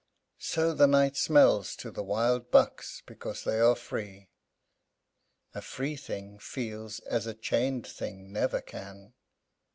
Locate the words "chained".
7.35-7.85